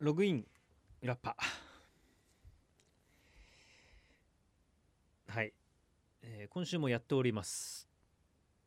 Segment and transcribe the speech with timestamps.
[0.00, 0.46] ログイン
[1.02, 1.36] ラッパ。
[5.26, 5.52] はい、
[6.22, 7.88] えー今週もやっております。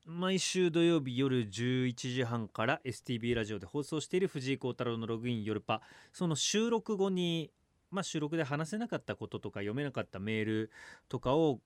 [0.05, 5.81] 毎週土曜日夜11時半から STB ラジオで放送している藤井幸太郎のログイン夜パ。
[6.11, 7.49] その収録後に
[7.91, 10.71] まあ収録で話せなかったこととか読めなかったメール
[11.07, 11.61] とかを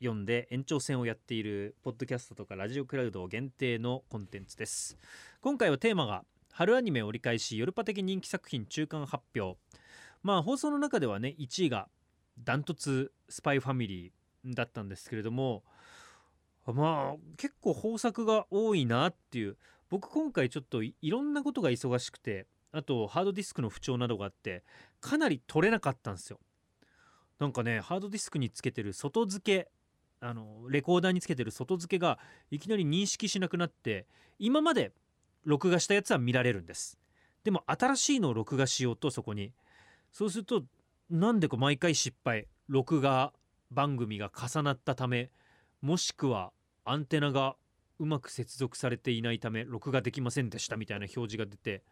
[0.00, 4.96] 読んで延長戦をやっているポッドキャストとかラジオクラウド限定のコンテンツです。
[5.42, 6.24] 今回はテーマが
[6.56, 9.58] 春アニメ折り返しヨルパ的人気作品中間発表。
[10.22, 11.88] まあ放送の中ではね1位が
[12.38, 15.64] ダントツスパイファミリーだったんですけれども
[16.64, 19.56] まあ結構豊作が多いなっていう。
[19.90, 24.62] 僕今回ちょっといろんなことが忙しくてあとハードディスクの不調などがあって
[25.00, 26.38] かなり取れなかったんですよ。
[27.40, 29.68] なんかねハードディスクにつけてる外付け
[30.20, 32.18] あのレコーダーにつけてる外付けが
[32.50, 34.06] いきなり認識しなくなって
[34.38, 34.92] 今まで
[35.44, 36.98] 録画したやつは見られるんです。
[37.44, 39.52] でも新しいのを録画しようとそこに。
[40.12, 40.64] そうすると
[41.10, 43.32] なんでか毎回失敗録画
[43.70, 45.30] 番組が重なったため
[45.82, 46.52] もしくは
[46.84, 47.56] アンテナが
[47.98, 51.82] うまく接続されていないため録画できませんでしたみたいな表示が出て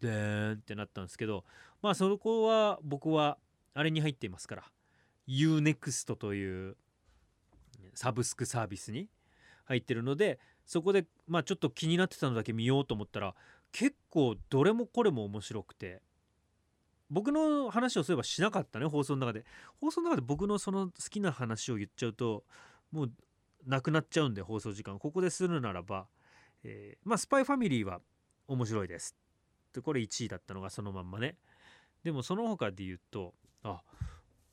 [0.00, 1.44] でーんってなったんですけど
[1.82, 3.36] まあそこは僕は
[3.74, 4.64] あれに入っていますから
[5.28, 6.76] UNEXT という
[7.94, 9.08] サブスクサービスに
[9.66, 10.38] 入ってるので
[10.70, 13.34] そこでまあちょっと気になってたのだけ見ようと思ったら
[13.72, 16.00] 結構どれもこれも面白くて。
[17.10, 19.44] 僕の話をそういえばしなかったね放送の中で。
[19.80, 22.44] 放送の中で僕のその好きな話を言っちゃうと
[22.92, 23.12] もう
[23.66, 24.96] なくなっちゃうんで放送時間。
[25.00, 26.06] ここでするならば、
[26.62, 28.00] えーまあスパイファミリーは
[28.46, 29.16] 面白いです。
[29.72, 31.36] でこれ1位だったのがそのまんまね。
[32.04, 33.82] でもその他で言うとあ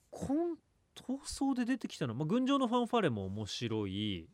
[0.09, 0.57] この
[0.99, 4.27] 放送で出てきたの、まあ、群青のファンファレも面白い。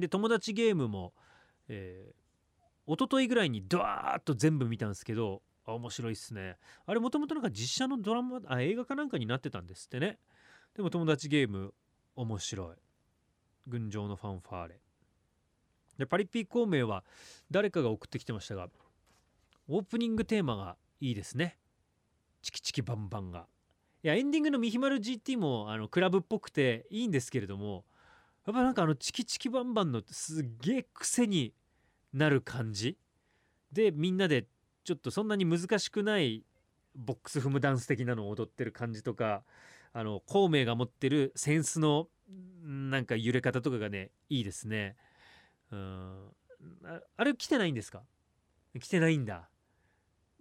[0.00, 1.12] で友達ゲームも、
[1.68, 6.56] えー、一昨日ぐらいにドワーッと全部見たんですけど面白いっすね。
[6.86, 10.18] あれもともとなんか実写のドラマあ映画かなんかになってたんですってね。
[10.74, 11.72] でも友達ゲーム
[12.16, 12.76] 面白い。
[13.66, 14.80] 群青のファンファーレ。
[15.96, 17.04] でパリピ孔明は
[17.50, 18.68] 誰かが送ってきてましたが
[19.68, 21.58] オープニングテーマがいいですね。
[22.42, 23.46] チキチキバンバンが。
[24.02, 27.86] いやエンディングの「ミヒマル GT も」あのクラブっぽくていいんですけれども
[28.46, 31.54] やっぱなんかあのチキチキバンバンのすげえ癖に
[32.12, 32.98] なる感じ？
[33.72, 34.46] でみんなで
[34.84, 36.44] ちょっとそんなに難しくない
[36.94, 39.42] ボックス踏むダンス的なのを踊ってる感じとか
[39.92, 42.08] あの孔明が持ってるセンスの
[42.62, 44.96] なんか揺れ方とかがねいいですね。
[45.72, 46.28] うん。
[47.16, 48.02] あれ来てないんですか？
[48.78, 49.48] 来てないんだ。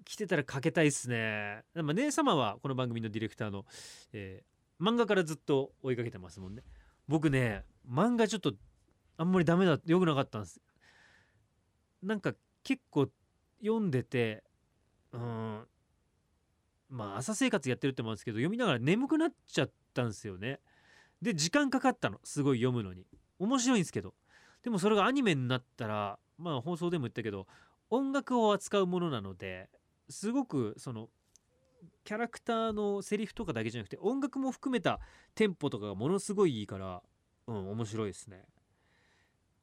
[0.05, 1.63] 来てたらかけたいっすね。
[1.73, 3.65] まあ姉様はこの番組のディレクターの、
[4.11, 4.53] えー
[4.83, 6.63] 漫画からずっと追いかけてますもんね。
[7.07, 8.53] 僕ね漫画ちょっと
[9.17, 10.61] あんまりダメだよくなかったんです。
[12.01, 12.33] なんか
[12.63, 13.09] 結構
[13.61, 14.43] 読んでて
[15.11, 15.67] うん
[16.89, 20.59] まあ朝生活やってるってもあるんですけど読みながら眠くなっちゃったんですよね。
[21.21, 22.19] で時間かかったの。
[22.23, 23.05] すごい読むのに。
[23.39, 24.13] 面白いんですけど。
[24.63, 27.47] でもそれがアニメになったらまあ放送でも言ったけど
[27.89, 29.69] 音楽を扱うものなので
[30.09, 31.09] すごくその
[32.03, 34.99] キャラクターのセリフとかだけじゃなくて音楽も含めた
[35.35, 37.01] テンポとかがものすごいいいから
[37.47, 38.45] うん面白いですね。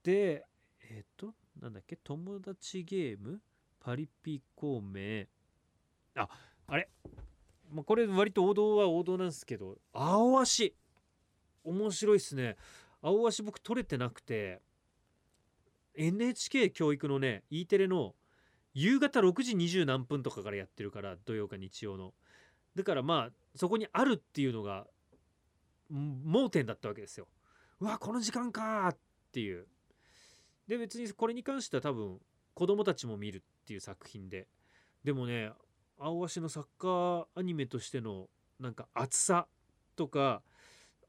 [0.02, 0.46] で
[0.90, 1.96] えっ、となんだっけ？
[1.96, 3.40] 友達ゲーム？
[3.78, 5.26] パリピ孔明？
[6.16, 6.28] あ
[6.66, 6.88] あれ、
[7.70, 10.74] まあ、これ割と王道は王道なんですけど青足！
[11.64, 12.56] 面白いっすね。
[13.02, 14.60] 青足僕取れてなくて
[15.94, 18.14] NHK 教育のね E テレの
[18.72, 22.14] 夕方6時20何分とかからやってるから土曜か日曜の。
[22.75, 24.86] だからまあそこにあるっていうのが
[25.91, 27.26] 盲点だったわけですよ。
[27.81, 28.97] うわこの時間かーっ
[29.32, 29.66] ていう。
[30.69, 32.20] で別にこれに関しては多分
[32.54, 34.47] 子供たちも見るっていう作品で。
[35.03, 35.53] でもね
[35.98, 38.28] 青足のサッカーアニメとしての
[38.59, 39.47] なんか熱さ
[39.97, 40.42] とか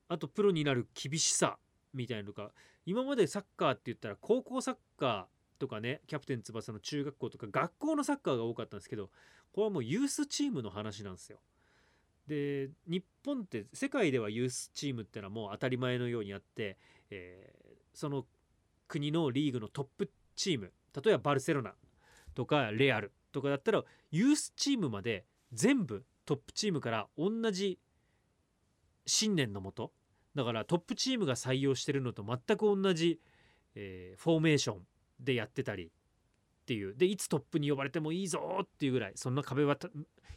[0.08, 1.58] あとプロになる厳しさ
[1.94, 2.52] みたいなのが
[2.86, 9.10] 今までサッカーって言ったら高校サッカーとかねキャプテン翼の中学校とか学校のサッカーが多かったんですけど
[9.54, 11.40] これはもうユースチームの話なんですよ。
[12.32, 16.78] で日本って世界ではユースチームっていうのはもう当たり前のようにあって、
[17.10, 18.26] えーその
[18.88, 20.72] 国のリーグのトップチーム
[21.04, 21.74] 例えばバルセロナ
[22.34, 27.80] とかレアルとかだったらユースチームまで全部トップチームから同じ
[29.06, 29.92] 信念のもと
[30.36, 33.20] だからトップチームが採用してるのと全く同じ、
[33.76, 34.78] えーフォーメーション
[35.20, 35.92] でやってたり
[36.72, 36.96] っていう。
[36.96, 39.12] でいつトップに呼ばれてもいいぞっていうぐらい。
[39.16, 39.78] そんな壁は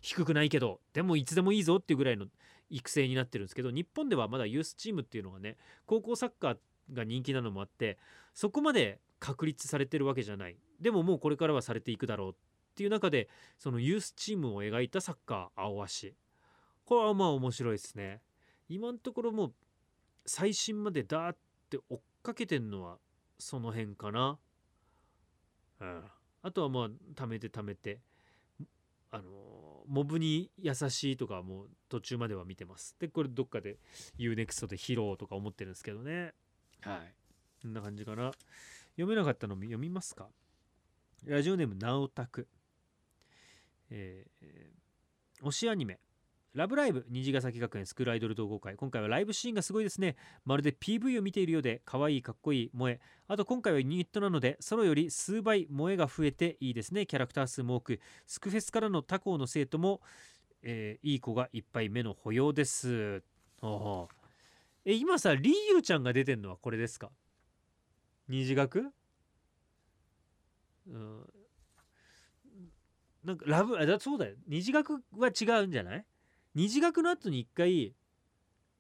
[0.01, 2.27] 低くないけどでもいつでもいいぞっていうぐらいの
[2.71, 6.57] 育成になってるんですけど日本ではまだユースチームっていうのがね高校サッカー
[6.93, 7.99] が人気なのもあって
[8.35, 10.57] そこまで確立されてるわけじゃない。
[10.81, 12.35] でももうこれからはされていくだろうっ
[12.75, 16.17] っていう中でそのユースチームを描いたサッカー青足。
[16.85, 18.21] これはまあ面白いですね。
[18.69, 19.55] 今のところもう
[20.27, 21.37] 最新までダーっ
[21.71, 22.99] て追っかけてんのは
[23.39, 24.39] その辺かな。
[25.81, 26.05] うん。
[26.45, 28.01] あとはまあ貯めて貯めて
[29.11, 32.95] あのモブに優しいとかもう途中までは見てます。
[33.01, 33.79] でこれどっかで
[34.19, 36.35] UNEXT で披露とか思ってるんですけどね。
[36.83, 37.15] はい。
[37.63, 38.31] こんな感じかな。
[38.91, 40.29] 読めなかったのも読みますか？
[41.25, 42.47] ラジオネームなおたく。
[43.89, 45.99] えー、推しアニメ
[46.55, 48.77] ラブライブ虹ヶ崎学園スクールアイドル同好会。
[48.77, 50.15] 今回はライブシーンがすごいですね。
[50.45, 53.01] まるで PV を見ているようで可愛いかっこいい萌え。
[53.27, 57.07] あと今回はユニットなのでソロより数倍萌えが増えていいですね。
[57.07, 60.01] キャラクター数も多くスクフェスからの他校の生徒も、
[60.63, 63.25] えー、いい子がいっぱい目の保養です。
[64.85, 67.11] え今さリーユちゃんが出てんのはこれですか？
[68.29, 68.93] 虹学？
[70.87, 71.27] うん。
[73.25, 74.37] なんかラブあだそうだよ。
[74.47, 76.07] 虹学は違うんじゃない？
[76.55, 77.95] 虹学の後に一回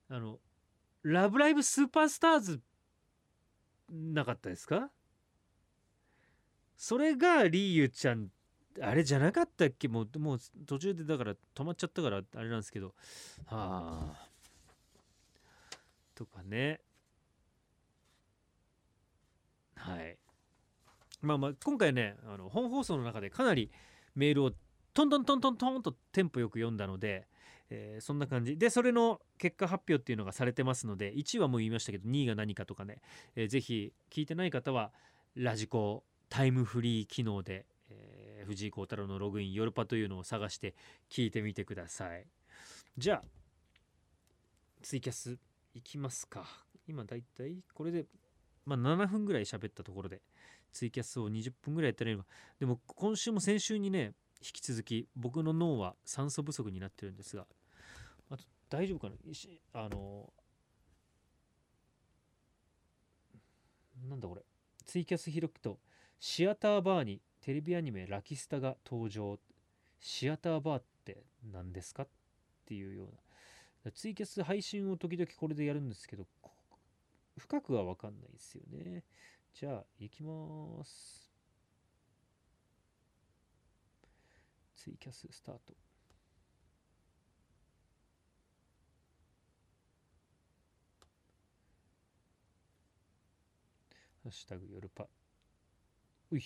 [0.08, 0.38] あの
[1.02, 2.60] 「ラブライブスーパースターズ」
[3.90, 4.90] なかったですか？
[6.76, 8.30] それがリーユちゃん
[8.80, 9.88] あれじゃなかったっけ？
[9.88, 12.94] もうもう途中でだから止まっちゃったからあれなんですけど。
[13.46, 14.28] はあ。
[16.14, 16.80] とかね。
[19.76, 20.18] はい。
[21.20, 23.70] まあまあ今回ねあの本放送の中でかなり
[24.14, 24.52] メールを
[24.92, 27.26] トントントントントンとテンポよく読んだので
[27.70, 28.56] えー、そんな感じ。
[28.56, 33.00] でそれの結果発表っていうのがされてますので1位はもう言いましたけど2位が何かとかね、
[33.36, 34.92] えー、ぜひ聞いてない方は
[35.34, 40.74] ラジコタイムフリー機能で、えー、藤井幸太郎のログインヨルパというのを探して
[41.10, 42.26] 聞いてみてください。
[42.96, 43.22] じゃあ
[44.82, 45.38] ツイキャス
[45.74, 46.46] いきますか。
[46.86, 48.06] 今だいたいこれで
[48.66, 50.20] まあ7分ぐらい喋ったところで
[50.72, 52.24] ツイキャスを20分ぐらいやったらいいの
[52.58, 54.12] でも今週も先週にね
[54.44, 57.46] 引き続き僕の脳は酸素不足になってるんですが
[58.30, 59.14] あと大丈夫かな？
[59.72, 60.32] あの
[64.08, 64.42] なんだこれ。
[64.84, 65.78] ツイキャス開くと
[66.20, 69.38] シアターバーにテレビアニメ「ラキスタ」が登場。
[69.98, 72.02] シアターバーって何ですか？
[72.02, 72.08] っ
[72.66, 73.06] ていうよう
[73.86, 73.92] な。
[73.92, 76.26] ツイキャス配信を時々これでやるんですけど
[77.38, 79.04] 深くは分かんないですよね。
[79.54, 81.23] じゃあ行きます。
[84.84, 85.72] ツイキャススタート。
[94.24, 95.06] ハッシュタグ夜パ。
[96.30, 96.42] うい。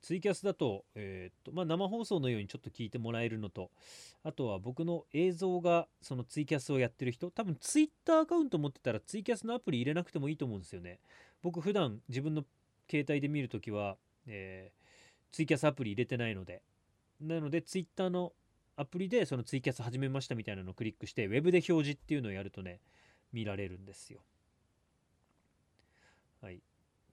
[0.00, 3.70] ツイキャスだと,、えー、っとまあ、生放送のようにちょっと聞いてもらえるのと
[4.24, 11.00] あとは僕の映像がそのツイキャスをやってる人多分ツイッターアカウント持ってたらツイキャスのアプリ入れなくてもいいと思うんですよね
[11.42, 12.44] 僕普段自分の
[12.90, 13.96] 携帯で見るときは、
[14.26, 16.62] えー、ツイキャスアプリ入れてないので、
[17.20, 18.32] なので、ツイッターの
[18.76, 22.80] アプリでそのツイキャス始めましたみたいなのをクリックして、ウェブで表示っていうのをやるとね、
[23.32, 24.20] 見られるんですよ。
[26.40, 26.62] はい。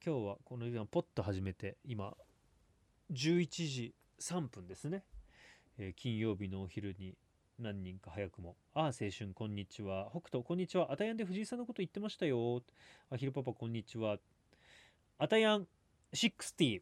[0.04, 2.16] 今日はこの時間ポッと始めて、今、
[3.12, 5.04] 11時3分ですね。
[5.78, 7.16] えー、金曜日のお昼に
[7.60, 8.56] 何人か早くも。
[8.74, 10.08] ああ、青春、こんにちは。
[10.12, 10.92] 北斗、こんにちは。
[10.92, 12.64] あたやんで藤井さんのこと言ってましたよ。
[13.10, 14.18] あひるパパ、こんにちは。
[15.20, 15.68] アタヤン
[16.14, 16.82] 60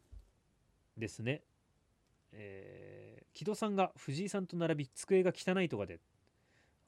[0.97, 1.41] ですね。
[2.33, 6.01] えー、木戸さんが藤井さんと並び机が汚いとかで。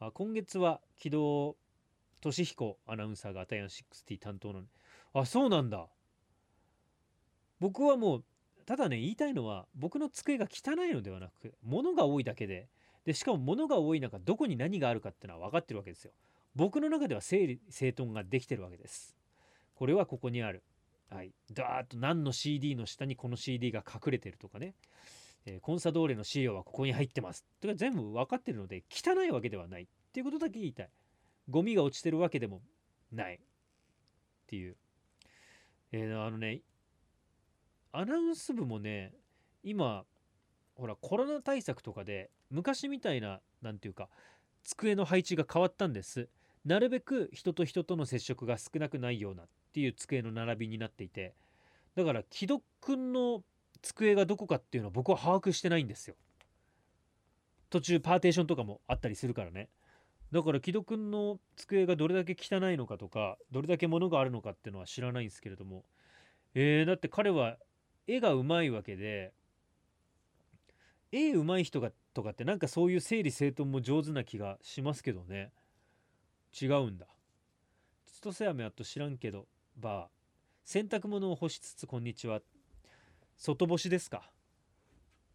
[0.01, 1.55] あ今月は木戸
[2.19, 4.63] 俊彦アナウンサーがアタヤン60担当の
[5.13, 5.87] あそうなんだ。
[7.61, 8.23] 僕はもう
[8.65, 12.67] ただね言いたいのは僕の机が汚いのではなく物が多いだけで。
[13.05, 16.11] でしかも物が多い中どこに何があるかっていうのは分かってるわけですよ。
[16.55, 19.15] 僕の中では整理整頓ができてるわけです。
[19.75, 20.61] これはここにある。
[21.09, 24.73] はい、ダーッと何の CD の下にこの CD が隠れてるとかね、
[25.45, 27.45] えー、コンサドーレの資料はここに入ってます。
[27.61, 30.89] とか全部分かってるので汚いわけではないっていうことだけ言いたい。
[31.49, 32.61] ゴミが落ちてるわけでも
[33.11, 33.35] ない。
[33.35, 33.39] っ
[34.47, 34.75] ていう、
[35.91, 36.61] えー、あのね
[37.91, 39.13] アナウンス部もね
[39.63, 40.03] 今
[40.75, 44.09] ほらコロナ対策とかで昔みたいな何て言うか
[44.63, 46.27] 机の配置が変わったんです。
[46.65, 49.43] なるべく人と人との接触が少なくないような。
[49.77, 51.35] っていう机の並びになっていて
[51.95, 53.43] だから木戸くんの
[53.83, 56.15] 机がどこかっていうのは僕は把握してないんですよ。
[57.69, 59.69] 途中パーテーションとかもあったりするからね。
[60.31, 65.85] だから木戸くんの机がどれだけ汚いのかとかどれだけ物があるのかっていうのは知らないんですけれども。
[66.55, 67.57] えー、だって彼は
[68.07, 69.31] 絵がうまいわけで
[71.11, 75.51] 絵うまい人がとかってなんかそういう整理整頓も上手な気がしますけどね。
[76.59, 77.05] 違うんだ。
[78.07, 80.07] 千歳飴あと知らんけどバー。
[80.65, 82.41] 洗濯物を干しつつこんにちは。
[83.37, 84.31] 外干しですか？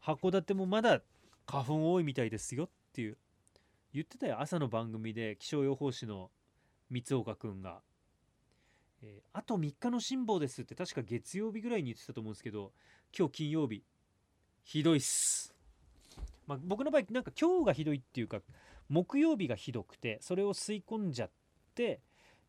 [0.02, 1.00] 函館もまだ
[1.46, 3.18] 花粉多いみたいですよっていう。
[3.92, 6.30] 言ってたよ朝の番組で気象予報士の
[6.90, 7.82] 三岡くんが、
[9.02, 12.72] えーあと3日の辛抱ですって確か月曜日ぐらいに言ってたと思うんですけど
[13.16, 13.84] 今日金曜日
[14.64, 15.54] ひどいっす、
[16.46, 18.40] まあ、僕の場合なんか今日がひどいっていうか
[18.88, 21.30] 木曜日がひどくてそれを吸い込んじゃっ
[21.74, 22.00] て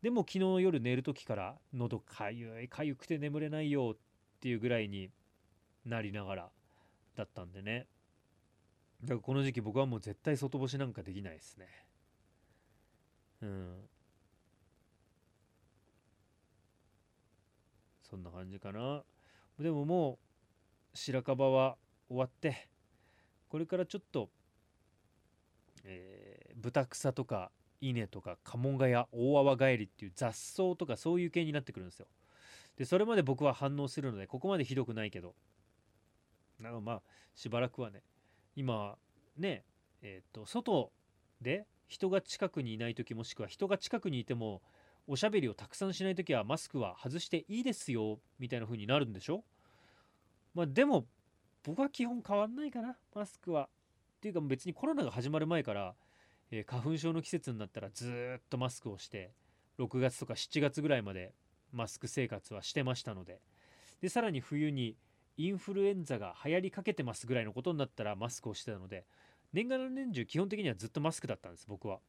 [0.04, 3.96] でも昨日の夜寝る時から喉かゆいかゆくて眠れないよっ
[4.38, 5.08] ていうぐらいに
[5.86, 6.50] なりながら
[7.16, 7.86] だったんでね。
[9.00, 11.66] だからこの時期僕はもう絶対外干しなんかできないですね。
[13.40, 13.88] うん。
[18.02, 19.04] そんな感じかな。
[19.58, 20.18] でもも
[20.92, 21.78] う白樺は
[22.10, 22.68] 終わって
[23.48, 24.28] これからちょっと、
[25.82, 27.50] えー、豚草とか
[27.88, 32.06] 稲とかカモンガや大泡返りっていう雑草とかそういう系になってくるんですよ。
[32.76, 35.34] でそれまで僕は反応するのでここまでひどくないけど。
[36.60, 37.02] なんかまあ
[37.34, 38.02] しばらくはね
[38.54, 38.96] 今
[39.36, 39.64] ね
[40.02, 40.92] えっ、と外
[41.40, 44.62] で人が近くにいない時もしくは人が近くにいても
[45.06, 49.44] おしゃべりをたくさんしない時はマスクは外していいですよみたいな風になるんでしょ。
[50.54, 51.06] まあでも
[51.64, 53.68] 僕は基本変わんないかなマスクは。
[54.16, 55.94] っていうか別にコロナが始まる前から、
[56.56, 59.32] えー花粉症の季節になったらずっとマスクをして
[59.78, 61.34] 6月とか7月ぐらいまで
[61.72, 63.40] マスク生活はしてましたので。
[64.00, 64.96] でさらに冬に
[65.36, 69.06] インフルエンザが流行りかけてますぐらいのことになったらマスクをしてたので
[69.52, 72.00] 年がら年中基本的にはずっとマスクだったんです僕は。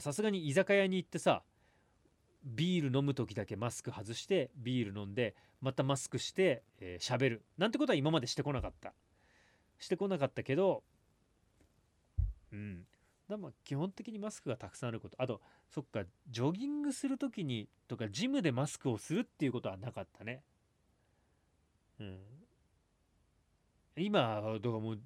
[0.00, 1.42] さすがに居酒屋に行ってさ
[2.44, 8.92] ビール飲む時だけマスク外してビール飲んでまたマスクして喋、えーるなんてことは今までしてこなかった。
[9.78, 10.82] してこなかったけど
[12.56, 12.86] うん。
[13.28, 15.16] だまあ基本的にマスクがたくさんあること。
[15.20, 20.42] あとそっかジョギングする時にとかジムでマスクをするっていうことはなかったね。
[22.00, 22.18] うん。
[23.96, 25.00] 今はだかもう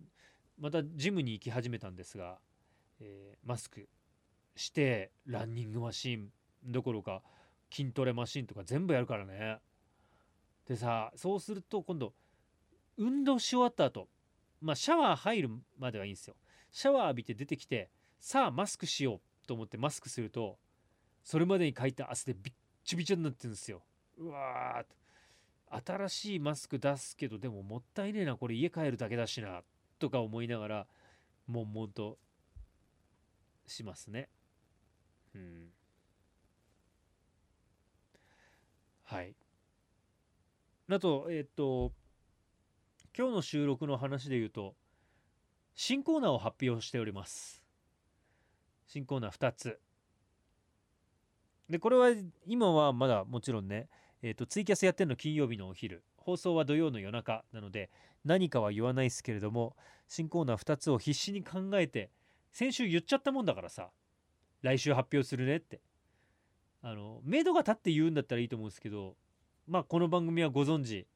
[0.59, 2.38] またジムに行き始めたんですが、
[3.00, 3.88] えーマスク
[4.57, 6.28] してランニングマシン
[6.64, 7.23] どころか
[7.73, 9.59] 筋トレマシンとか全部やるからね。
[10.66, 12.12] でさそうすると今度
[12.99, 14.09] 運動し終わった後
[14.61, 16.37] まあシャワー入るまではいいんですよ。
[16.71, 20.59] シャワー浴びて出てきてさあマスクしようと思ってマスクすると
[21.23, 23.83] それまでにかいた汗でびっちょびちょになってるんですよ。
[24.19, 24.85] うわー
[25.87, 29.62] 新しいマスク出すけどでももったいねえなこれ家帰るだけだしな
[30.00, 30.87] とか思いながら
[31.47, 32.19] 悶々と
[33.67, 34.29] しますね。
[35.35, 35.69] うん。
[39.05, 39.35] はい。
[40.89, 41.93] あとえっと
[43.17, 44.75] 今日の収録の話で言うと
[45.83, 47.65] 新コーナーを発表しております。
[48.87, 49.81] 新コーナー2つ。
[51.71, 52.11] でこれは
[52.45, 53.89] 今はまだもちろんね、
[54.21, 56.05] えー、とツイキャスやってるの金曜日のお昼。
[56.19, 57.89] 放送は土曜の夜中なので
[58.27, 59.75] 何かは言わないですけれども
[60.07, 62.11] 新コーナー2つを必死に考えて
[62.53, 63.89] 先週言っちゃったもんだからさ
[64.61, 65.81] 来週発表するねって。
[66.83, 69.17] あの目処が立って言うんだったらいいと思うんですけど
[69.67, 71.07] まあこの番組はご存知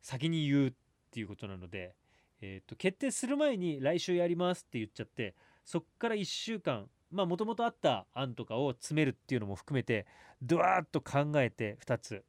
[0.00, 0.72] 先に言うっ
[1.10, 1.94] ていうことなので、
[2.42, 5.34] えー、と決定する前に来週やりますって言っちゃって
[5.64, 10.06] そっから1週間まあもともとあった案とかを詰めるっていうのも含めて
[10.42, 12.24] ドワーッと考えて2つ。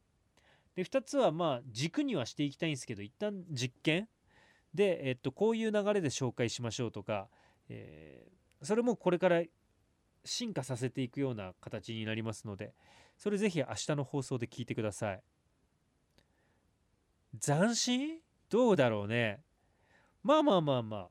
[0.76, 4.08] で2つはまあ軸にはしていきたいんですけど一旦実験。
[4.74, 7.28] で、えっとこういう流れで紹介しましょうとか、
[7.70, 9.44] えーそれもこれから
[10.24, 12.74] 進化させていくような形になりますので
[13.18, 15.24] それぜひ明日の放送で聞いてください。
[17.40, 18.20] 斬新？
[18.50, 19.44] どうだろうね。
[20.24, 21.10] まあまあまあまあ。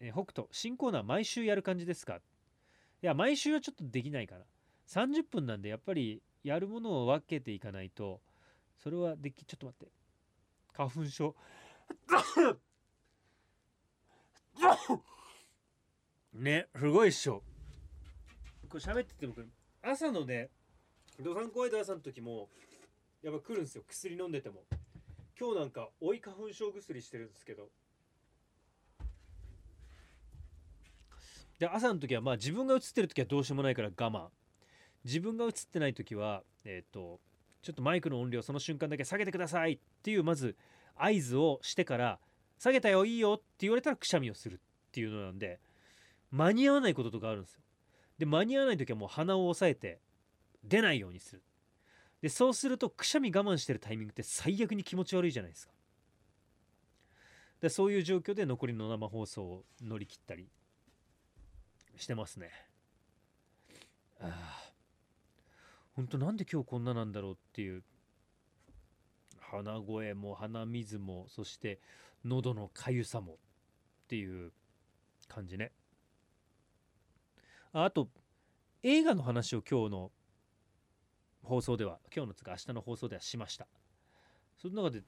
[0.00, 2.16] え北斗新コーナー毎週やる感じですか？
[2.16, 2.20] い
[3.02, 4.44] や毎週はちょっとできないかな。
[4.86, 8.20] 30分なんでやっぱりやるものを分けていかないと
[8.78, 9.92] それはできちょっと待って。
[10.72, 11.36] 花粉症。
[16.32, 17.42] ねすごいっしょ。
[18.68, 19.46] これ喋ってて僕
[19.82, 20.48] 朝のね
[21.20, 22.48] ドサンコワイド朝の時も
[23.22, 23.84] やっぱ来るんですよ。
[23.86, 24.64] 薬飲んでても。
[25.40, 27.70] 今日なんか追い花粉症薬してるんですけど。
[31.58, 34.28] で朝の時はまあ自分が映ってる時はどうしようもないから我慢。
[35.02, 37.20] 自分が映ってない時はえっ、と
[37.62, 40.56] ちょっとマイクの音量その瞬間だけ下げてくださいっていうまず
[40.94, 42.18] 合図をしてから
[42.58, 45.58] 下げたよいいよって言われたらくしゃみをするっていうのなんで
[46.30, 47.62] 間に合わないこととかあるんですよ。
[48.18, 50.00] で間に合わない時はもう鼻を押さえて
[50.62, 51.42] 出ないようにする。
[52.22, 55.72] でそうするとくしゃみ我慢してるタイミングって最悪に気持ち悪いじゃないですか。
[57.60, 60.48] でそういう状況で残りの生放送を乗り切ったり
[61.96, 62.50] してますね。
[64.20, 64.72] ああ
[65.94, 67.82] 本当なんで今日こんななんだろうっていう
[69.38, 71.80] 鼻声も鼻水もそして
[72.24, 73.36] 喉のかゆさもっ
[74.08, 74.52] ていう
[75.28, 75.72] 感じね。
[77.72, 78.08] あと
[78.82, 80.10] 映画の話を今日の
[81.42, 83.66] 放送では今日のつか明日の放送ではしました。
[84.56, 85.02] その中で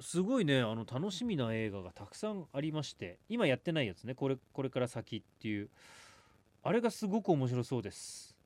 [0.00, 5.70] すごいねあの楽しみな映画がたくさんありまして今やってないやつねこれこれから先っていう
[6.62, 8.36] あれがすごく面白そうです。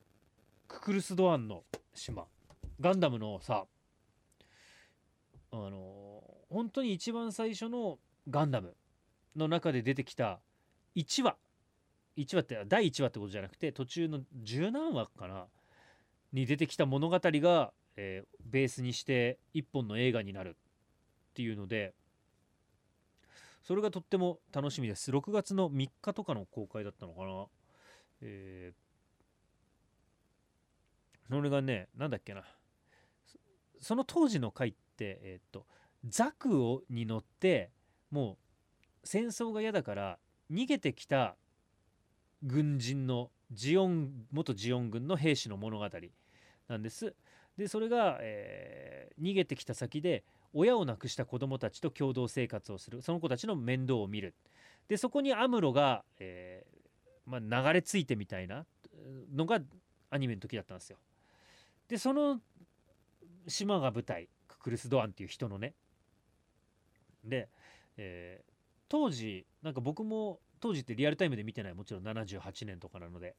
[0.69, 2.27] ククルス・ドアンの島。
[2.81, 3.67] ガンダムのさ
[5.53, 7.99] あの本当に一番最初の
[8.29, 8.77] ガンダム
[9.37, 10.41] の中で出てきた
[10.97, 11.37] 1話。
[12.17, 15.47] 1話って第1話ってことじゃなくて途中の十何話かな。
[16.33, 20.57] に出てきた物語が、えー、ベースにして一本の映画になる
[21.31, 21.95] っていうので
[23.63, 25.11] それがとっても楽しみです。
[25.11, 27.47] 6月の3日とかの公開だったのかな。
[28.23, 32.43] えー、それがねなんだっけな。
[33.81, 35.67] その当時の回ってえー、っと
[36.07, 37.71] ザクをに乗って
[38.11, 38.37] もう
[39.05, 40.19] 戦争が嫌だから
[40.51, 41.37] 逃げてきた
[42.43, 45.89] 軍人のジオン元ジオン軍の兵士の物語。
[46.71, 47.15] なんです。
[47.59, 50.25] でそれが、えー、逃げてきた先で
[50.55, 53.03] 親を亡くした子供たちと共同生活をする。
[53.03, 54.35] その子たちの面倒を見る。
[54.89, 58.65] でそこにアムロが、えー、まあ、流れ着いてみたいな
[59.35, 59.61] のが
[60.11, 60.99] アニメの時だったんですよ。
[61.89, 62.41] でその
[63.47, 64.29] 島が舞台。
[64.47, 65.75] ククルス・ドアンっていう人のね。
[67.25, 67.49] で、
[67.97, 68.53] えー、
[68.89, 71.75] 当時なんか僕も当時ってリアルタイムで見てない。
[71.75, 73.35] もちろん78年とかなので、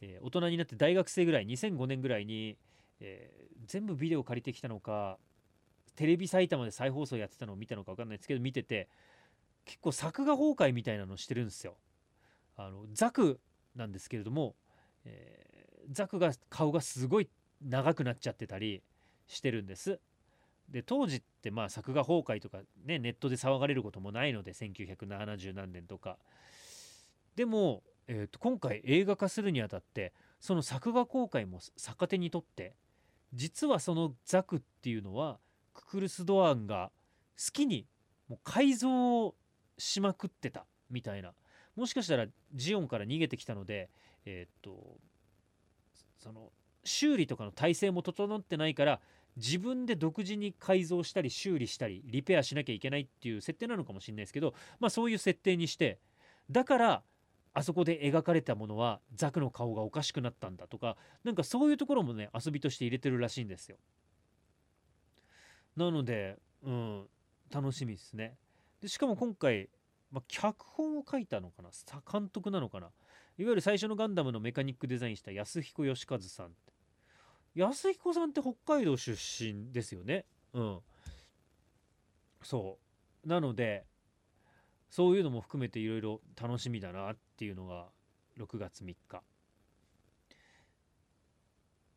[0.00, 2.56] えー、大人になって大学生ぐらい2005年ぐらいに、
[3.00, 5.18] えー、全部ビデオ借りてきたのか
[5.96, 8.88] テレビ埼玉で再放送やってたのを見たのか分かんないですけど見てて
[9.64, 11.76] 結構作画崩壊みたいなのしてるんですよ。
[12.56, 13.40] あのザク
[13.76, 14.54] なんですけれども、
[15.04, 17.28] えー、ザクが顔がすごい
[17.62, 18.82] 長くなっちゃってたり
[19.26, 20.00] してるんです。
[20.70, 26.18] で当時ってまあ作画崩壊とかねネットで騒がれることもないので1970何年とか
[27.38, 32.74] でも、えー、と今回映画化するにあたってその作画公開も逆手にとって
[33.32, 35.38] 実はそのザクっていうのは
[35.74, 36.90] ククルス・ドアンが
[37.38, 37.86] 好きに
[38.28, 39.34] もう改造を
[39.76, 41.32] しまくってたみたいな。
[41.76, 43.88] もしかしたらジオンから逃げてきたので
[44.30, 44.98] えー、と
[46.18, 46.52] その
[46.84, 49.00] 修理とかの体制も整ってないから
[49.36, 55.98] 自分で独自に改造したり修理したりリペアしなきゃいけないっていう設定なのかもしれないですけどまあそういう設定にして
[56.50, 57.02] だから
[57.58, 63.76] あそこで描かれたものはザクの顔がおかしくなったんだとかなんかそういうところもね遊びとして入れてるらしいんですよ。
[65.76, 67.06] なので、うん、
[67.52, 68.36] 楽しみですね。
[68.80, 69.70] でしかも今回、
[70.12, 71.70] ま、脚本を書いたのかな？
[72.10, 72.86] 監督なのかな？
[73.38, 76.50] いわゆる最初のガンダムのメカニックデザインした安彦義和さん
[77.54, 80.26] 安彦さんって北海道出身ですよね。
[80.52, 80.78] うん。
[82.42, 82.78] そ
[83.24, 83.28] う。
[83.28, 83.84] なので
[84.90, 87.86] そういうのも含めていろいろ楽しみだなっていうのが
[88.36, 89.22] 6月3日。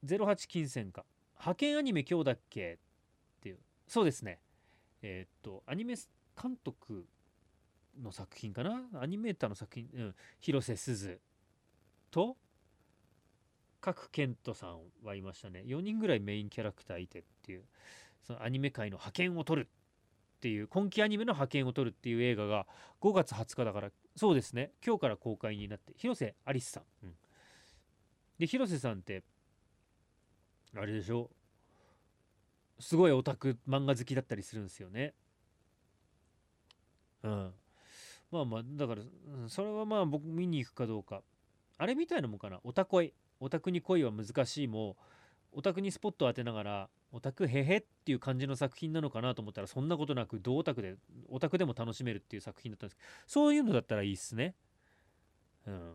[0.06, 1.04] 08金銭か。
[1.34, 2.78] 派遣アニメ今日だっけっ
[3.42, 3.60] ていう。
[3.88, 4.40] そうですね。
[5.02, 5.96] えー、っとアニメ
[6.40, 7.08] 監督
[8.00, 8.84] の作品かな？
[9.02, 11.20] アニメーターの作品、うん、広瀬すず
[12.12, 12.38] と
[13.82, 15.64] 賀来賢人さんはいましたね。
[15.66, 17.64] 4人ぐらいメインキャラクターいてっていう。
[18.22, 19.68] そのアニメ界の覇権を取る。
[20.42, 22.66] っていう今期アニメの覇権を取るっていう映画が
[23.00, 27.14] 5月20日だからそうですね今日から公開になって広瀬アリスさん、うん、
[28.40, 29.24] で広瀬さんって
[30.76, 31.30] あれでしょ？
[32.80, 35.14] すごいオタク漫画好きだったりするんですよね。
[37.22, 37.54] うん。
[38.32, 39.02] まあまあ、だから、
[39.48, 41.22] それはまあ僕見に行くかどうか。
[41.78, 42.60] あれみたいなもんかな？
[42.64, 43.14] オタ恋。
[43.40, 44.98] オタクに恋は難しいも、
[45.52, 50.96] オタクにスポットを当てながら、オタクへへっていう感じの作品なのかなと思ったら、そんなことなく、同オタクで、
[51.30, 54.56] オタクでも楽しめるっていう作品だったんですけど、そういうのだったらいいっすね。
[55.68, 55.94] うん。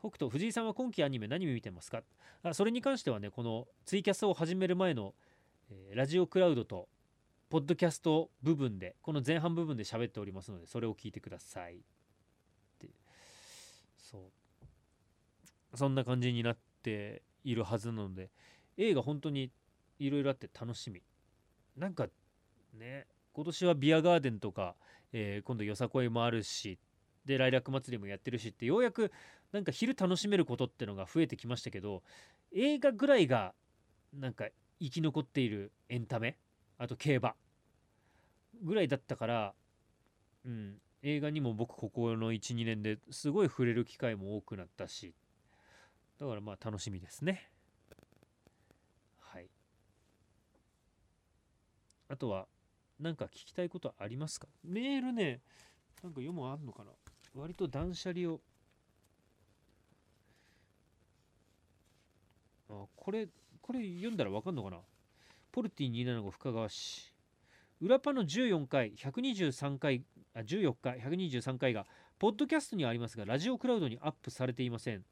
[0.00, 2.02] 北斗、藤井さんは今期アニメ何見てますか？
[2.42, 5.14] あそれに関してはね、このツイキャスを始める前の
[5.72, 6.88] えー、ラジオクラウドと
[7.48, 11.78] ポッドキャスト部分でこの前半部分で喋っておりますのでそれを聞いてくださいっ
[12.80, 12.88] て
[13.96, 14.18] そ
[15.72, 18.30] うそんな感じになっているはずなので
[18.78, 19.52] 映画本当に
[20.00, 21.02] いろいろあって楽しみ。
[21.76, 22.08] なんか
[22.74, 24.74] ね今年はビアガーデンとか、
[25.12, 26.78] えー、今度よさこいもあるし
[27.24, 29.12] で来楽祭りもやってるしってようやく
[29.52, 32.02] なんか昼楽しめることってのが増えてきましたけど
[32.52, 33.52] 映画ぐらいが
[34.12, 34.46] なんか
[34.80, 36.36] 生き残っているエンタメ
[36.78, 37.34] あと競馬
[38.62, 39.54] ぐらいだったから、
[40.44, 45.14] うん、映画にも僕ここの12年ですごい触れる機会も多くなったし
[46.18, 47.49] だからまあ楽しみですね。
[52.10, 52.46] あとは
[52.98, 54.48] 何か聞きたいことありますか？
[54.64, 55.40] メールね
[56.02, 56.90] なんか読むあんのかな？
[57.34, 58.40] 割と断捨離を。
[62.68, 63.28] あこれ
[63.62, 64.78] これ読んだらわかんのかな？
[65.52, 67.14] ポルティ275深川市。
[67.80, 71.86] 裏パの14回123回あ14回123回が
[72.18, 75.02] ポッドキャストにはありますがラジオクラウドにアップされていません、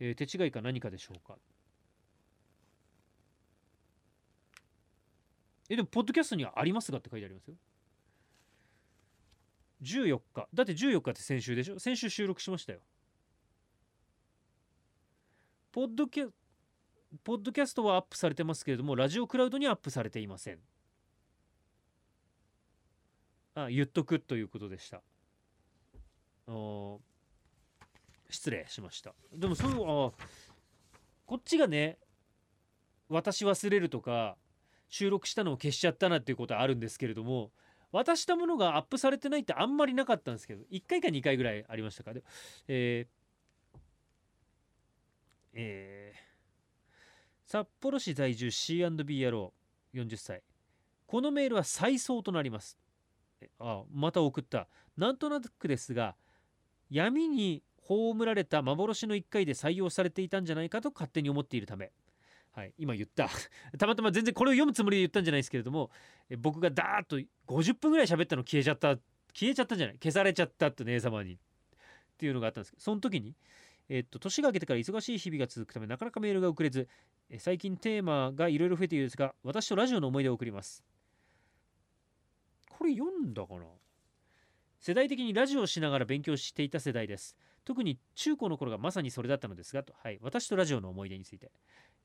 [0.00, 1.36] えー手違いか何かでしょうか？
[5.68, 7.54] えでもポッドキャストにはありますがって書いてありますよ。
[9.82, 10.48] 14日。
[10.52, 11.78] だって14日って先週でしょ？
[11.78, 12.80] 先週収録しましたよ。
[15.70, 16.30] ポッドキャ
[17.22, 20.58] ポッドキャストはアップされてますけれどもラジオクラウドにアップされていません。
[23.54, 25.02] あ言っとくということでした。
[28.30, 29.14] 失礼しました。
[29.32, 30.12] でもそうあ
[31.26, 31.98] こっちがね
[33.08, 34.36] 私忘れるとか
[34.88, 37.50] 収録したのを消しちゃったなっていうことはあるんですけれども
[37.92, 42.12] 渡したものがアップされてないってあんまりなかったんですけど1回か2回ぐらいありましたか？
[42.12, 42.22] で
[42.68, 43.78] えー
[45.54, 46.28] えー
[47.50, 49.54] 札幌市在住 C&B 野郎
[49.94, 50.42] 40歳。
[51.06, 52.76] このメールは再送となります。
[53.58, 54.68] あまた送った。
[54.98, 56.14] なんとなくですが
[56.90, 61.90] 闇に葬られた幻の1回で採用されていたんじゃないかと勝手に思っているため。
[62.58, 63.28] はい、今言った。
[63.78, 65.92] たまたま全然これを読むつもりで言ったんじゃないですけれども
[66.38, 67.16] 僕がダーッと
[67.46, 68.98] 50分ぐらい喋ったの消えちゃった
[69.32, 69.96] 消えちゃったんじゃない？
[69.98, 71.34] 消されちゃったって姉様に。
[71.34, 71.38] っ
[72.18, 73.36] ていうのがあったんですけどその時に、
[73.88, 76.88] えっと年が明けてから忙しい日々が続くためなかなかメールが送れず
[77.38, 80.82] 最近テーマがいろいろ増えているんですが私とラジオの思い出を送ります。
[82.70, 83.66] これ読んだかな？
[84.80, 87.36] 世代的にラジオをしながら勉強していた世代です。
[87.64, 91.52] 特に中高の頃がまさにそれだったのですがと、はい、私とラジオの思い出について。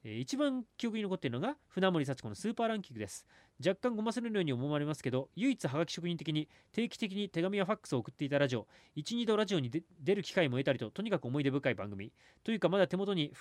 [0.04, 3.26] 一番記憶に残っているのが船森幸子のスーパーランキングです。
[3.66, 12.12] 若干ごませるように思われますけど唯一はがき職人的に定期的に手紙やファックスを送っていたラジオ12度ラジオに出る機会も得たりととにかく思い出深い番組。
[12.44, 13.34] というかまだ手元に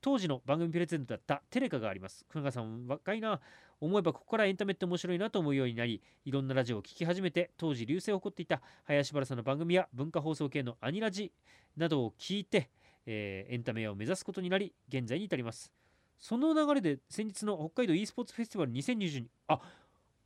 [0.00, 2.26] 当時の番組プレゼントだったテレカがあります。
[2.28, 3.40] 船川さん若いな。
[3.80, 11.32] 思えばここからエンタメって面白いなと思うようになりいろんなラジオを聴き始めて当時流星を誇っていた林原さんの番組や文化放送系のアニラジ
[11.76, 12.70] などを聞いて、
[13.06, 15.83] えーエンタメを目指すことになり現在に至ります。
[16.18, 19.60] その流れで先日の北海道 e スポーツフェスティバル2020にあ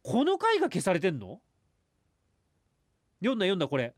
[0.02, 1.40] この回が消されてんの？
[3.20, 3.94] 読んだ読んだこれ。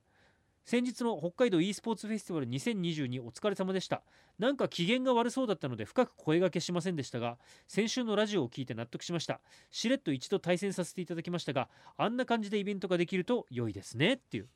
[0.64, 4.02] 先日の北海道 e スポーツフェスティバル2022お疲れ様でした。
[4.38, 9.40] なんか機嫌が悪そうだったので深く声掛けしませんでしたが先週のラジオを聞いて納得しました。
[9.70, 14.48] しれっと一度対戦させていただきましたがあんな感じでイベントができると良いですねっていう。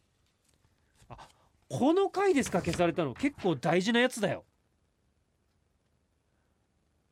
[1.09, 1.16] あ
[1.68, 3.14] この回ですか消されたの。
[3.14, 4.44] 結構大事なやつだよ。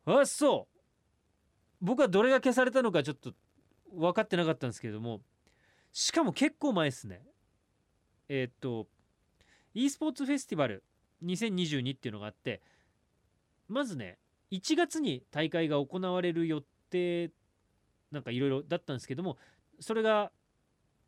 [0.05, 0.79] あそう。
[1.81, 3.33] 僕はどれが消されたのかちょっと
[3.91, 5.21] 分かってなかったんですけれども。
[5.91, 7.21] しかも結構前ですね。
[8.29, 8.87] えーっと
[9.73, 10.83] e スポーツフェスティバル
[11.23, 12.61] 2022っていうのがあって
[13.67, 14.17] まずね
[14.51, 17.31] 1月に大会が行われる予定
[18.11, 19.37] なんかいろいろだったんですけども
[19.79, 20.31] それが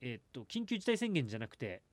[0.02, 1.84] えっと緊急事態宣言じゃなくて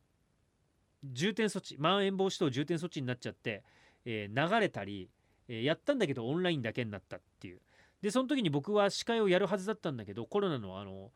[1.05, 3.65] 重点措置まん延防止等重点措置になっちゃって、
[4.05, 5.11] えー流れたり、
[5.49, 7.61] えやったんだけどオンラインだけになったっていう。
[8.01, 11.13] でその時に僕は司会をやるはずだったんだけどコロナのあの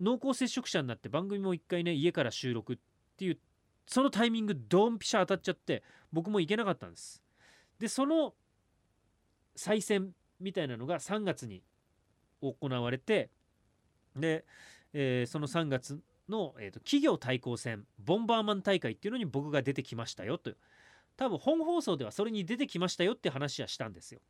[0.00, 2.78] 濃厚接触者になって番組も一回ね家から収録っ
[3.16, 3.38] ていう
[3.86, 5.82] そのタイミングドンピシャ当たっちゃって
[6.12, 7.22] 僕も行けなかったんです。
[7.78, 8.34] でその
[9.54, 11.62] 再選みたいなのが3月に
[12.40, 13.30] 行われて
[14.14, 14.44] で、
[14.92, 20.56] えーその3月の、えーと企業対抗戦ボンバーマン大会っていうのに僕が出てきましたよという。
[21.16, 24.20] 多分本放送ではそれに出てきましたよって話はしたんですよ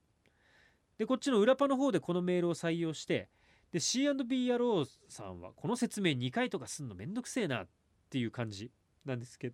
[0.99, 3.29] でこっちの裏パの方でこのメールを採用して
[3.73, 7.69] で C&B 野郎さんはこの説明2回とかすんのめんどくせえなっ
[8.09, 8.71] ていう感じ
[9.05, 9.53] なんですけ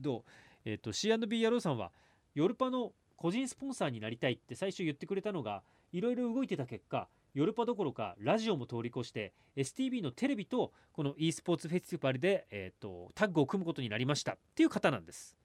[0.00, 0.24] ど、
[0.64, 1.92] えっと C&B 野郎さんは
[2.34, 15.37] ヨルパの個人スポンサーになりたいって最初言ってくれたのがいろいろ動いてた結果ヨルパどころかラジオも通り越して STB のテレビとこの e スポーツフェスティバルで、えっとタッグを組むことになりましたっていう方なんです。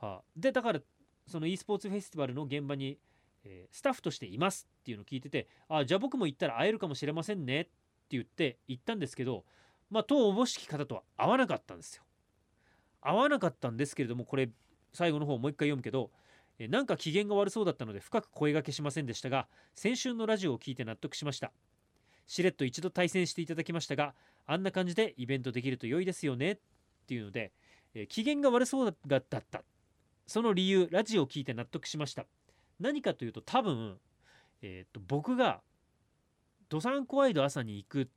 [0.00, 0.80] はあ、でだから
[1.26, 2.98] その e スポーツフェスティバルの現場に、
[3.44, 7.70] えースタッフとしていますっていうのを聞いててあじゃあ僕も行ったら会えるかもしれませんねって
[8.10, 9.44] 言って行ったんですけど
[9.90, 12.02] まあ当おぼしき方とは会わなかったんですよ。
[13.00, 14.50] 会わなかったんですけれどもこれ
[14.92, 16.10] 最後の方もう一回読むけど、
[16.58, 21.52] えーなんか機嫌が悪そうだったので深く声掛けしませんでしたが先週のラジオを聞いて納得しました。
[22.26, 24.14] しれっと一度対戦していただきましたが
[24.46, 26.58] あんな感じでイベントできると良いですよねっ
[27.06, 27.52] ていうので、
[27.94, 29.42] えー機嫌が悪そうだった
[30.28, 32.26] その理由ラジオを聞いて納得しました。
[32.78, 33.98] 何かというと多分、
[34.60, 35.62] えー、と僕が
[36.68, 38.10] 「ドサンコワイド朝に行く」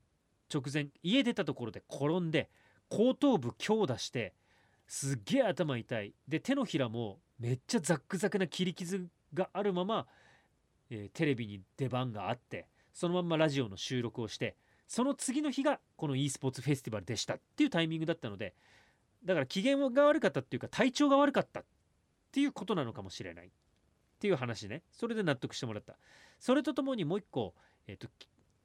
[0.54, 2.50] 直前家出たところで転んで
[2.89, 4.34] 後頭部強打して
[4.88, 6.13] すっげえ頭痛い。
[6.28, 10.06] で手のひらもめっちゃザックザクな切り傷があるまま、
[10.89, 18.54] えーテレビに出番があってそのまんまラジオの収録をしてその次の日がこの e スポーツフェスティバルでしたっていうタイミングだったので
[19.24, 21.63] だから機嫌が悪かったっていうか体調が悪かった
[22.32, 23.48] っていうことなのかもしれない。
[23.48, 23.50] っ
[24.20, 24.84] ていう話ね。
[24.91, 25.98] それで納得してもらった。
[26.39, 27.54] それとともにもう一個、
[27.88, 28.08] えっと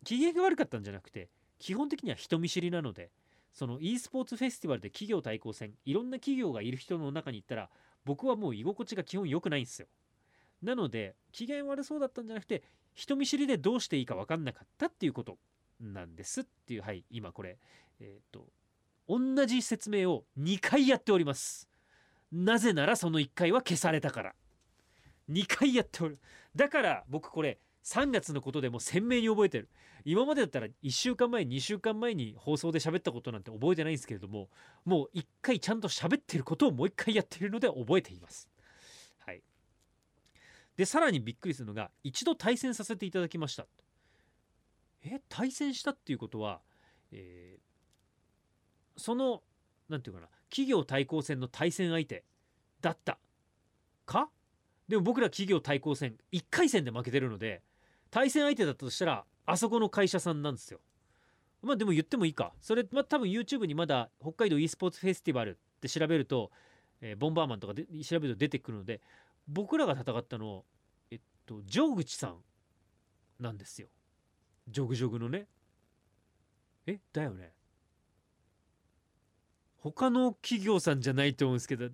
[0.04, 3.10] 機嫌が悪かったんじゃなくて基本的には人見知りなので
[3.52, 7.70] その e スポーツフェスティバルで企業対抗戦いろんな企業がいる人の中に行ったら
[8.04, 9.88] 僕はもう居心地が基本良くないんですよ。
[10.62, 12.62] なので機嫌悪そうだったんじゃなくて
[12.94, 15.38] 人見知りでどうしていいか分かんなかったっていうこと
[15.80, 17.58] なんですっていうはい今これ。
[17.98, 18.46] えっ、と
[19.08, 21.68] 同じ説明を2回やっております。
[22.32, 24.34] なぜならその1回は消されたから。
[25.30, 26.18] 2回やっておる。
[26.54, 29.68] だから僕これ3月のことでも鮮明に覚えてる。
[30.04, 34.48] 今までだったら1週間前2週間前に放送で喋ったことなんて覚えてないんですけれども
[34.84, 38.48] もう1回ちゃんと喋ってることをもう1回やってるので覚えています。
[39.18, 39.42] はい。
[40.76, 43.66] でさらにびっくりするのが一度対戦させていただきました。
[45.02, 46.60] え対戦したっていうことは、
[47.12, 47.66] えー
[48.96, 49.42] その
[49.88, 52.24] なんていうかな企業対抗戦の対戦相手
[52.80, 53.18] だった。
[54.04, 54.30] か？
[54.88, 57.62] でも僕ら企業対抗戦1回戦で負けてるので
[58.10, 60.80] 対戦相手だったとしたらあそこの会社さんなんですよ。
[61.62, 62.52] まあでも言ってもいいか。
[62.60, 66.52] それまあ多分 YouTube にまだ北海道 e スポーツフェスティバルって調べると、
[67.00, 69.00] えーボンバーマンとかで調べると出てくるので
[69.48, 70.64] 僕らが戦ったの
[71.10, 72.36] えっとジョグチさん
[73.40, 73.88] なんですよ。
[74.68, 75.48] ジョグジョグのね。
[76.86, 77.00] え？
[77.12, 77.55] だよね。
[79.94, 81.88] 他の企業さんじゃないと思うんですけど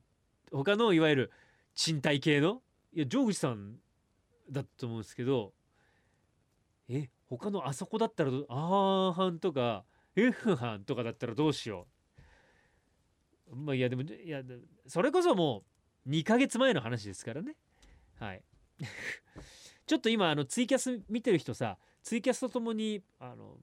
[0.50, 1.30] 他のいわゆる
[1.74, 2.62] 賃貸系の？
[2.94, 3.76] いやジョグチさん
[4.50, 5.52] だと思うんですけど
[6.88, 8.46] え他のあそこだったらどう？
[8.48, 9.84] あーはんとか
[10.16, 11.86] F はんとかだったらどうしよ
[13.50, 13.56] う？
[13.56, 14.42] まあいやでもいや
[14.86, 15.62] それこそも
[16.06, 17.56] う2ヶ月前の話ですからね。
[18.18, 18.42] はい。
[19.86, 23.58] ちょっと今あのツイキャス見てる人さツイキャスとともにあの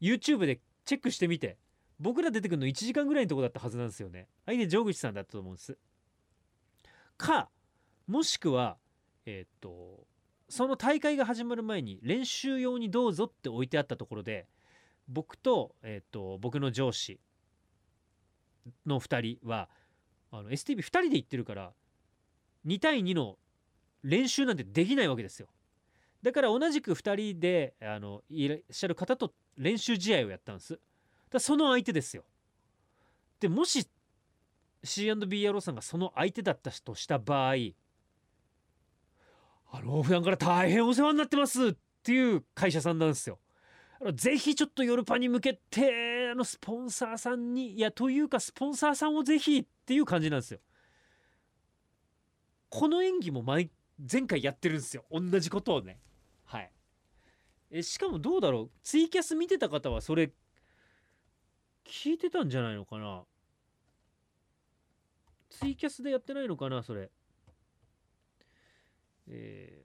[0.00, 1.56] YouTube でチェックしてみて。
[1.98, 4.28] 僕ら出てくるの1時間ぐらいのとこだったはずなんですよね。
[4.44, 5.78] 相手ジョグチさんだったと思うんです。
[7.16, 7.48] か
[8.06, 8.76] もしくは
[9.24, 10.06] えーっと
[10.48, 14.46] その大会が始まる前に練習用にどうぞって置いてあったところで
[15.08, 17.18] 僕と,、えーっと僕の上司
[18.84, 19.68] の2人は
[20.32, 21.72] STB2 人で行ってるから
[22.66, 23.38] 2対2の
[24.02, 25.48] 練習なんてできないわけですよ。
[26.22, 30.78] だから同じく2人であのいらっしゃる方と練習試合をやったんです。
[31.36, 32.24] だその相手ですよ
[33.40, 33.86] でもし
[34.82, 37.54] C&B 野郎さんがその相手だったとした場合
[39.72, 43.38] あの普段から大変お世話になってますっていう会社さんなんですよ。
[44.00, 50.60] あのぜひちょっとヨルパに向けてあのスポンサーさんにいやというかスポンサーさんをぜひっていう感じなんですよ。
[52.68, 53.70] この演技も前
[54.12, 55.98] 前回やってるんですよ同じことをね。
[56.44, 56.70] はい。
[57.70, 60.30] えしかもどうだろうツイキャス見てた方はそれ
[61.88, 63.24] 聞いてたんじゃないのかな？
[65.50, 67.10] ツイキャスでやってないのかなそれ。
[69.28, 69.82] え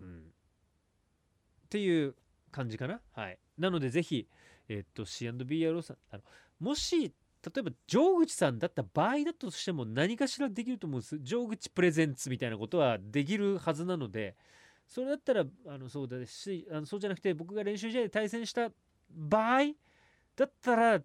[0.00, 0.18] ーうん。
[0.18, 2.14] っていう
[2.50, 3.00] 感じかな？
[3.12, 3.38] はい。
[3.58, 4.28] なのでぜひ、
[4.68, 6.22] えっと C&B 野郎さんあの
[6.60, 7.12] もし例
[7.58, 14.34] えば城口さんだった場合だとしても何かしらできると思うんです城口プレゼンツみたいなことはできるはずなので
[14.88, 18.70] それだったらあのそうだしあのそうじゃなくて僕が練習試合で対戦した
[19.10, 19.74] 場合
[20.36, 20.98] だったら、は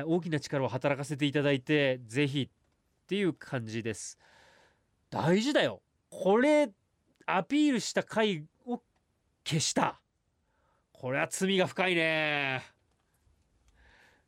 [0.00, 4.18] い、大きな力を働かせていただいてぜひっていう感じです。
[5.10, 5.82] 大事だよ。
[6.10, 6.70] これ
[7.26, 8.80] アピールした回を
[9.44, 10.00] 消した。
[10.92, 12.62] これは罪が深いね。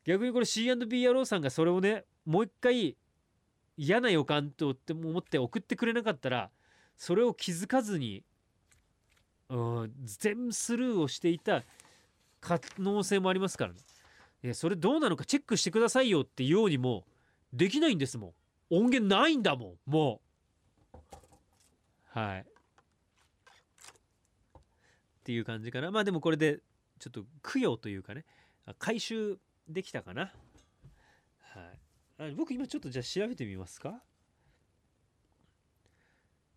[0.05, 2.95] 逆にこれ C&B 野郎さんがそれをねもう一回
[3.77, 6.49] 嫌な予感と思って送ってくれなかったら
[6.97, 8.23] それを気づかずに
[9.49, 11.63] うん全スルーをしていた
[12.39, 13.79] 可能性もありますからね。
[14.43, 17.05] いやそれどうなのかチェックしてくださいよってようにも
[17.51, 18.33] できないんですもん。
[18.71, 20.21] 音源ないんだもんも
[20.93, 20.97] う。
[22.05, 22.39] はい。
[22.41, 22.45] っ
[25.23, 25.91] ていう感じかな。
[25.91, 26.59] まあでもこれで
[26.99, 28.25] ちょっと供養というかね。
[28.77, 30.31] 回収できたかな。
[32.17, 32.31] はい。
[32.35, 34.01] 僕今ちょっとじゃあ調べてみますか。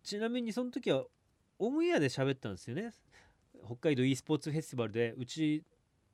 [0.03, 1.03] ちなみにその時は
[1.59, 2.91] オンエアで喋ったんですよね。
[3.65, 5.63] 北海道 e スポーツフェスティバルでうち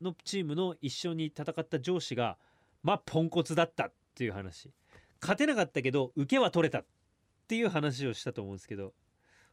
[0.01, 2.37] のチームの一緒に戦った上司が
[2.83, 4.71] まあポンコツだったっていう話。
[5.21, 6.85] 勝てなかったけど受けは取れたっ
[7.47, 8.93] ていう話をしたと思うんですけど。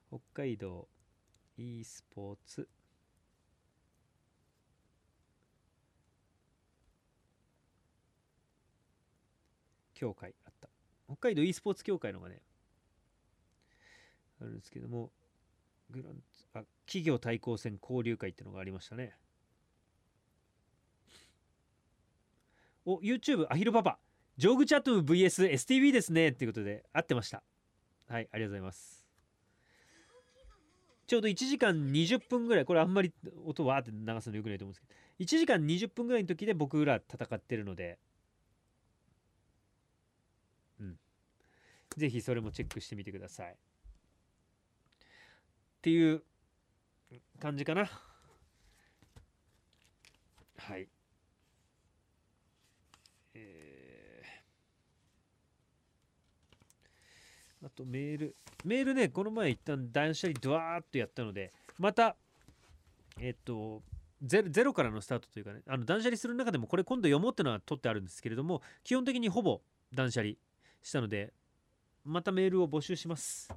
[0.09, 0.89] 北海道
[1.57, 2.69] e スポーツ。
[9.95, 10.69] 協会あった。
[11.07, 12.43] 北海道 e スポーツ協会のがね
[14.41, 15.11] あるんですけども
[15.91, 16.23] グラン
[16.55, 19.15] あ企業対抗戦交流会っていうのがありましたね。
[22.87, 23.99] お YouTube アヒルパパ。
[24.39, 26.29] ジョーグチャット VSSTV ですね。
[26.29, 27.43] っていうことで合ってました。
[28.09, 29.05] はいありがとうございます。
[31.07, 32.65] ちょうど1時間20分ぐらい。
[32.65, 33.13] これあんまり
[33.45, 34.95] 音わーって流すのよくないと思うんですけど。
[35.19, 37.99] 1時間20分ぐらいの時で僕ら戦ってるので。
[40.81, 40.97] うん。
[41.97, 43.53] ぜひそれもチェックしてみてください。
[43.53, 43.57] っ
[45.83, 46.23] ていう
[47.41, 47.89] 感じかな。
[50.59, 50.89] はい
[53.35, 54.27] えー
[57.67, 58.37] あとメール。
[58.65, 62.17] メールねこの前一旦断捨離ドワーっとやったのでまた
[63.21, 63.83] えっと
[64.23, 69.61] ゼロゼロからのスタートというかねあの断捨離する中でもこれ今度読もうってのは取ってあるんですけれども基本的にほぼ
[69.93, 70.35] 断捨離
[70.83, 71.33] したので
[72.05, 73.53] またメールを募集します。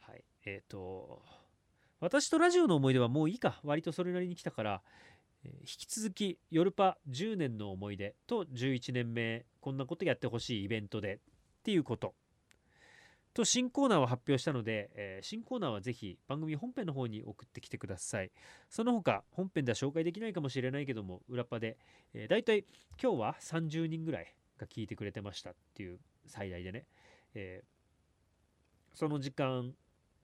[0.00, 0.24] はい。
[0.44, 1.22] えっ、と
[2.00, 3.60] 私とラジオの思い出はもういいか。
[3.62, 4.82] 割とそれなりに来たから、
[5.44, 11.18] え引き続きヨルパ10年の思い出と11年目こんなことやってほしいイベントでっ
[11.62, 12.14] ていうこと。
[13.34, 18.30] と新コーナーを発表したので、えー新コーナーはぜひ番組本編の方に送ってきてください。
[18.70, 21.76] その他本編では紹介できないかもしれないけども裏パで、
[22.14, 22.64] えー、だいたい
[23.02, 26.86] 今日は30人ぐらいが聞いてくれてましたっていう最大でね、
[27.34, 27.74] えー
[28.96, 29.74] その時間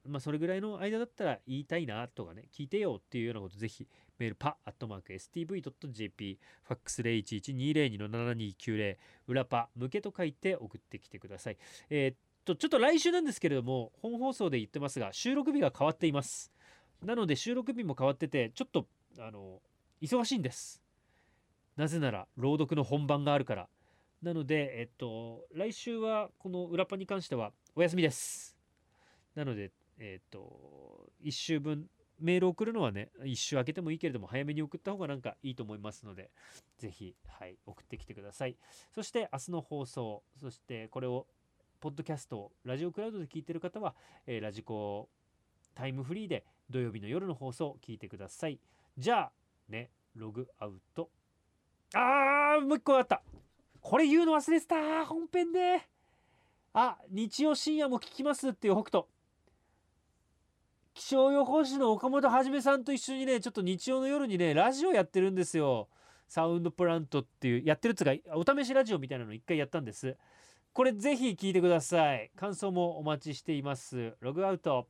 [0.06, 3.86] まあそれぐらいの間だったら言いたいなとかね聞いてよっていうようなことぜひ
[4.18, 8.96] メールパアットマーク stv.jp ファックス011202-7290
[9.26, 11.58] 裏パ向けと書いて送ってきてください。
[11.90, 16.52] えーとちょっと来週なんですけれども本放送で言ってますが収録日が変わっています。
[17.02, 18.86] なので収録日も変わっててちょっと
[19.18, 19.60] あの
[20.02, 20.82] 忙しいんです。
[21.76, 23.68] なぜなら朗読の本番があるから。
[24.22, 28.56] なのでえっと来週はこの裏パに関してはお休みです。
[29.34, 36.30] なのでえっと1週分メール送るのはね1週空けてもいいけれども早めに送った方がなんかいいと思いますので
[36.76, 38.56] ぜひ、はい、送ってきてください。
[38.94, 41.26] そして明日の放送そしてこれを
[41.80, 43.94] ポッドキャストラジオクラウドで聞いてる方は、
[44.26, 45.08] えーラジコ
[45.74, 48.58] タイムフリーで土曜日の夜の放送を聞いてください。
[48.98, 49.32] じゃあ
[49.70, 51.08] ねログアウト。
[51.94, 53.22] あーもう一個あった。
[53.80, 55.06] これ言うの忘れてた。
[55.06, 55.80] 本編で。
[56.74, 59.04] あ日曜深夜も聞きますっていう北斗。
[60.92, 65.88] 気象予報士の岡本はじめさんと一緒にねちょっと日曜の夜にねラジオやってるんですよ。
[66.28, 70.16] サウンドプラントっていうやってるっつうかお試しラジオみたいなの一回やったんです。
[70.72, 72.30] これぜひ聞いてください。
[72.36, 74.16] 感想もお待ちしています。
[74.20, 74.86] ログアウト。